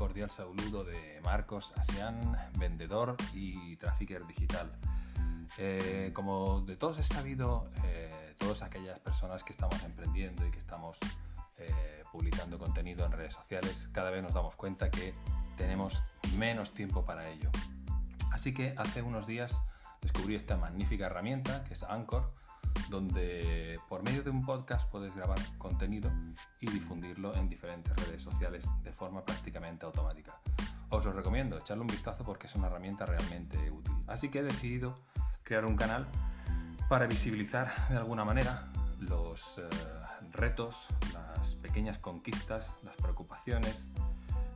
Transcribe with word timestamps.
cordial 0.00 0.30
saludo 0.30 0.82
de 0.82 1.20
Marcos 1.22 1.74
Asian, 1.76 2.36
vendedor 2.58 3.16
y 3.34 3.76
trafficker 3.76 4.26
digital. 4.26 4.72
Eh, 5.58 6.10
como 6.14 6.62
de 6.62 6.76
todos 6.76 6.98
es 6.98 7.06
sabido, 7.06 7.70
eh, 7.84 8.34
todas 8.38 8.62
aquellas 8.62 8.98
personas 8.98 9.44
que 9.44 9.52
estamos 9.52 9.82
emprendiendo 9.84 10.46
y 10.46 10.50
que 10.50 10.58
estamos 10.58 10.98
eh, 11.58 12.02
publicando 12.10 12.58
contenido 12.58 13.04
en 13.04 13.12
redes 13.12 13.34
sociales, 13.34 13.90
cada 13.92 14.10
vez 14.10 14.22
nos 14.22 14.32
damos 14.32 14.56
cuenta 14.56 14.90
que 14.90 15.12
tenemos 15.56 16.02
menos 16.38 16.72
tiempo 16.72 17.04
para 17.04 17.28
ello. 17.28 17.50
Así 18.32 18.54
que 18.54 18.74
hace 18.78 19.02
unos 19.02 19.26
días 19.26 19.54
descubrí 20.00 20.34
esta 20.34 20.56
magnífica 20.56 21.06
herramienta 21.06 21.62
que 21.64 21.74
es 21.74 21.82
Anchor, 21.82 22.32
donde 22.90 23.78
por 23.88 24.02
medio 24.02 24.22
de 24.22 24.30
un 24.30 24.44
podcast 24.44 24.90
puedes 24.90 25.14
grabar 25.14 25.38
contenido 25.58 26.10
y 26.60 26.68
difundirlo 26.68 27.34
en 27.36 27.48
diferentes 27.48 27.96
redes 27.96 28.22
sociales 28.22 28.68
de 28.82 28.92
forma 28.92 29.24
prácticamente 29.24 29.86
automática. 29.86 30.38
Os 30.90 31.04
lo 31.04 31.12
recomiendo, 31.12 31.56
echarle 31.56 31.82
un 31.82 31.86
vistazo 31.86 32.24
porque 32.24 32.48
es 32.48 32.54
una 32.56 32.66
herramienta 32.66 33.06
realmente 33.06 33.56
útil. 33.70 33.94
Así 34.08 34.28
que 34.28 34.40
he 34.40 34.42
decidido 34.42 34.98
crear 35.44 35.64
un 35.64 35.76
canal 35.76 36.08
para 36.88 37.06
visibilizar 37.06 37.70
de 37.88 37.96
alguna 37.96 38.24
manera 38.24 38.70
los 38.98 39.58
eh, 39.58 39.68
retos, 40.32 40.88
las 41.14 41.54
pequeñas 41.54 41.98
conquistas, 41.98 42.74
las 42.82 42.96
preocupaciones 42.96 43.88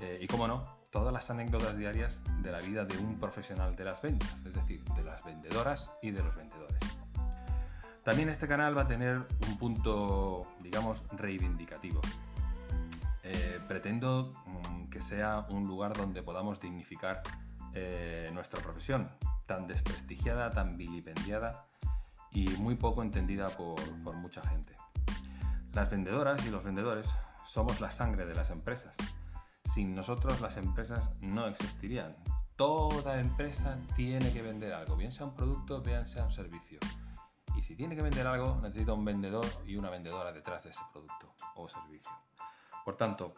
eh, 0.00 0.18
y, 0.20 0.26
como 0.26 0.48
no, 0.48 0.66
todas 0.90 1.12
las 1.12 1.30
anécdotas 1.30 1.76
diarias 1.78 2.20
de 2.42 2.50
la 2.50 2.58
vida 2.58 2.84
de 2.84 2.98
un 2.98 3.20
profesional 3.20 3.76
de 3.76 3.84
las 3.84 4.02
ventas, 4.02 4.44
es 4.44 4.54
decir, 4.54 4.84
de 4.84 5.04
las 5.04 5.24
vendedoras 5.24 5.92
y 6.02 6.10
de 6.10 6.22
los 6.22 6.34
vendedores. 6.34 6.75
También 8.06 8.28
este 8.28 8.46
canal 8.46 8.78
va 8.78 8.82
a 8.82 8.86
tener 8.86 9.26
un 9.48 9.58
punto, 9.58 10.46
digamos, 10.60 11.02
reivindicativo. 11.10 12.00
Eh, 13.24 13.58
pretendo 13.66 14.32
mm, 14.46 14.90
que 14.90 15.00
sea 15.00 15.44
un 15.50 15.66
lugar 15.66 15.92
donde 15.96 16.22
podamos 16.22 16.60
dignificar 16.60 17.20
eh, 17.74 18.30
nuestra 18.32 18.62
profesión, 18.62 19.10
tan 19.44 19.66
desprestigiada, 19.66 20.50
tan 20.50 20.76
vilipendiada 20.76 21.66
y 22.30 22.48
muy 22.50 22.76
poco 22.76 23.02
entendida 23.02 23.48
por, 23.48 23.80
por 24.04 24.14
mucha 24.14 24.40
gente. 24.42 24.76
Las 25.72 25.90
vendedoras 25.90 26.46
y 26.46 26.50
los 26.50 26.62
vendedores 26.62 27.12
somos 27.44 27.80
la 27.80 27.90
sangre 27.90 28.24
de 28.24 28.36
las 28.36 28.50
empresas. 28.50 28.96
Sin 29.64 29.96
nosotros 29.96 30.40
las 30.40 30.56
empresas 30.58 31.10
no 31.20 31.48
existirían. 31.48 32.14
Toda 32.54 33.18
empresa 33.18 33.78
tiene 33.96 34.32
que 34.32 34.42
vender 34.42 34.74
algo, 34.74 34.94
bien 34.94 35.10
sea 35.10 35.26
un 35.26 35.34
producto, 35.34 35.82
bien 35.82 36.06
sea 36.06 36.22
un 36.22 36.30
servicio. 36.30 36.78
Y 37.56 37.62
si 37.62 37.74
tiene 37.74 37.96
que 37.96 38.02
vender 38.02 38.26
algo, 38.26 38.60
necesita 38.62 38.92
un 38.92 39.04
vendedor 39.04 39.46
y 39.66 39.76
una 39.76 39.90
vendedora 39.90 40.32
detrás 40.32 40.64
de 40.64 40.70
ese 40.70 40.82
producto 40.92 41.34
o 41.54 41.66
servicio. 41.66 42.10
Por 42.84 42.96
tanto, 42.96 43.34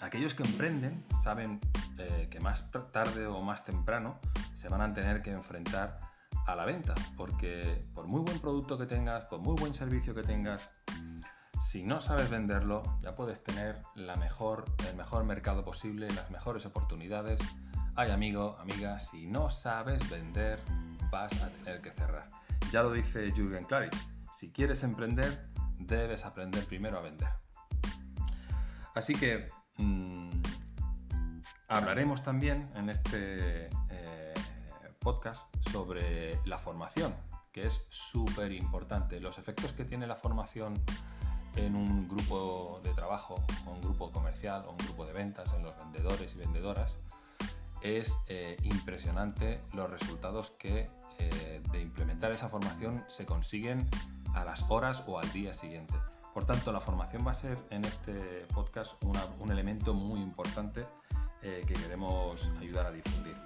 aquellos 0.00 0.34
que 0.34 0.42
emprenden 0.42 1.04
saben 1.22 1.60
eh, 1.98 2.28
que 2.30 2.40
más 2.40 2.70
tarde 2.90 3.26
o 3.26 3.40
más 3.42 3.64
temprano 3.64 4.18
se 4.54 4.68
van 4.68 4.80
a 4.80 4.92
tener 4.92 5.22
que 5.22 5.30
enfrentar 5.30 6.00
a 6.46 6.54
la 6.54 6.64
venta, 6.64 6.94
porque 7.16 7.86
por 7.94 8.06
muy 8.06 8.20
buen 8.20 8.38
producto 8.38 8.78
que 8.78 8.86
tengas, 8.86 9.24
por 9.24 9.40
muy 9.40 9.56
buen 9.56 9.74
servicio 9.74 10.14
que 10.14 10.22
tengas, 10.22 10.72
si 11.60 11.82
no 11.82 12.00
sabes 12.00 12.30
venderlo, 12.30 12.82
ya 13.02 13.16
puedes 13.16 13.42
tener 13.42 13.82
la 13.94 14.16
mejor, 14.16 14.64
el 14.88 14.96
mejor 14.96 15.24
mercado 15.24 15.64
posible, 15.64 16.08
las 16.10 16.30
mejores 16.30 16.64
oportunidades. 16.64 17.40
Ay 17.96 18.10
amigo, 18.10 18.56
amiga, 18.60 18.98
si 18.98 19.26
no 19.26 19.50
sabes 19.50 20.08
vender, 20.08 20.60
vas 21.10 21.32
a 21.42 21.48
tener 21.48 21.80
que 21.80 21.90
cerrar. 21.90 22.28
Ya 22.72 22.82
lo 22.82 22.92
dice 22.92 23.32
Jürgen 23.32 23.64
Klarich, 23.64 23.96
si 24.32 24.50
quieres 24.50 24.82
emprender, 24.82 25.48
debes 25.78 26.24
aprender 26.24 26.64
primero 26.66 26.98
a 26.98 27.02
vender. 27.02 27.28
Así 28.94 29.14
que 29.14 29.50
mm, 29.78 30.30
hablaremos 31.68 32.22
también 32.22 32.70
en 32.74 32.90
este 32.90 33.66
eh, 33.90 34.34
podcast 34.98 35.54
sobre 35.70 36.38
la 36.44 36.58
formación, 36.58 37.14
que 37.52 37.66
es 37.66 37.86
súper 37.90 38.52
importante, 38.52 39.20
los 39.20 39.38
efectos 39.38 39.72
que 39.72 39.84
tiene 39.84 40.06
la 40.06 40.16
formación 40.16 40.74
en 41.56 41.74
un 41.74 42.08
grupo 42.08 42.80
de 42.84 42.92
trabajo, 42.92 43.42
o 43.66 43.70
un 43.70 43.80
grupo 43.80 44.10
comercial, 44.12 44.64
o 44.66 44.72
un 44.72 44.78
grupo 44.78 45.06
de 45.06 45.12
ventas, 45.12 45.52
en 45.54 45.62
los 45.62 45.76
vendedores 45.76 46.34
y 46.34 46.38
vendedoras, 46.38 46.96
es 47.86 48.18
eh, 48.26 48.56
impresionante 48.62 49.60
los 49.72 49.88
resultados 49.88 50.50
que 50.52 50.90
eh, 51.18 51.62
de 51.70 51.80
implementar 51.80 52.32
esa 52.32 52.48
formación 52.48 53.04
se 53.06 53.24
consiguen 53.24 53.88
a 54.34 54.44
las 54.44 54.64
horas 54.68 55.04
o 55.06 55.18
al 55.18 55.32
día 55.32 55.54
siguiente. 55.54 55.94
Por 56.34 56.44
tanto, 56.44 56.72
la 56.72 56.80
formación 56.80 57.26
va 57.26 57.30
a 57.30 57.34
ser 57.34 57.56
en 57.70 57.84
este 57.84 58.46
podcast 58.52 59.02
un 59.02 59.50
elemento 59.50 59.94
muy 59.94 60.20
importante 60.20 60.84
eh, 61.42 61.62
que 61.66 61.74
queremos 61.74 62.50
ayudar 62.60 62.86
a 62.86 62.90
difundir. 62.90 63.36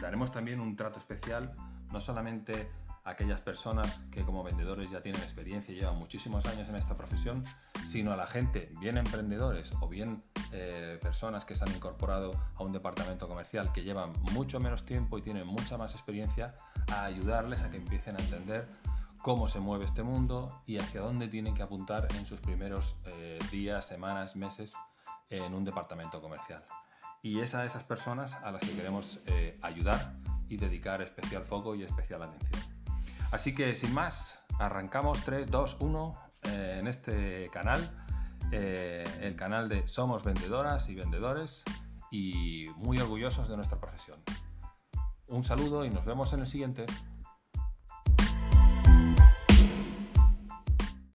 daremos 0.00 0.30
también 0.30 0.60
un 0.60 0.76
trato 0.76 0.98
especial, 0.98 1.52
no 1.92 2.00
solamente 2.00 2.68
aquellas 3.04 3.40
personas 3.40 4.00
que 4.10 4.22
como 4.22 4.44
vendedores 4.44 4.90
ya 4.90 5.00
tienen 5.00 5.20
experiencia 5.22 5.74
y 5.74 5.78
llevan 5.78 5.98
muchísimos 5.98 6.46
años 6.46 6.68
en 6.68 6.76
esta 6.76 6.94
profesión, 6.94 7.44
sino 7.86 8.12
a 8.12 8.16
la 8.16 8.26
gente, 8.26 8.70
bien 8.80 8.96
emprendedores 8.96 9.72
o 9.80 9.88
bien 9.88 10.22
eh, 10.52 10.98
personas 11.02 11.44
que 11.44 11.54
se 11.54 11.64
han 11.64 11.72
incorporado 11.72 12.32
a 12.54 12.62
un 12.62 12.72
departamento 12.72 13.28
comercial 13.28 13.72
que 13.72 13.82
llevan 13.82 14.12
mucho 14.32 14.60
menos 14.60 14.84
tiempo 14.84 15.18
y 15.18 15.22
tienen 15.22 15.46
mucha 15.46 15.76
más 15.76 15.92
experiencia, 15.92 16.54
a 16.92 17.04
ayudarles 17.04 17.62
a 17.62 17.70
que 17.70 17.76
empiecen 17.78 18.16
a 18.16 18.20
entender 18.20 18.68
cómo 19.18 19.46
se 19.46 19.60
mueve 19.60 19.84
este 19.84 20.02
mundo 20.02 20.62
y 20.66 20.78
hacia 20.78 21.00
dónde 21.00 21.28
tienen 21.28 21.54
que 21.54 21.62
apuntar 21.62 22.08
en 22.16 22.26
sus 22.26 22.40
primeros 22.40 22.96
eh, 23.06 23.38
días, 23.50 23.86
semanas, 23.86 24.36
meses 24.36 24.74
en 25.30 25.54
un 25.54 25.64
departamento 25.64 26.20
comercial. 26.20 26.64
Y 27.22 27.40
es 27.40 27.54
a 27.54 27.64
esas 27.64 27.84
personas 27.84 28.34
a 28.34 28.50
las 28.50 28.62
que 28.62 28.74
queremos 28.74 29.20
eh, 29.26 29.58
ayudar 29.62 30.14
y 30.48 30.56
dedicar 30.56 31.00
especial 31.02 31.44
foco 31.44 31.74
y 31.74 31.84
especial 31.84 32.22
atención. 32.22 32.71
Así 33.32 33.54
que 33.54 33.74
sin 33.74 33.94
más, 33.94 34.44
arrancamos 34.58 35.24
3, 35.24 35.50
2, 35.50 35.78
1 35.80 36.12
en 36.44 36.86
este 36.86 37.48
canal, 37.50 37.90
eh, 38.52 39.04
el 39.22 39.36
canal 39.36 39.70
de 39.70 39.88
Somos 39.88 40.22
Vendedoras 40.22 40.90
y 40.90 40.94
Vendedores 40.94 41.64
y 42.10 42.66
muy 42.76 42.98
orgullosos 42.98 43.48
de 43.48 43.56
nuestra 43.56 43.80
profesión. 43.80 44.20
Un 45.28 45.44
saludo 45.44 45.86
y 45.86 45.90
nos 45.90 46.04
vemos 46.04 46.34
en 46.34 46.40
el 46.40 46.46
siguiente. 46.46 46.84